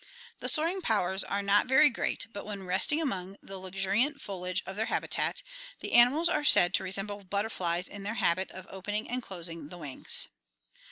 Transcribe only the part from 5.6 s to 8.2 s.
the animals are said to re semble butterflies in their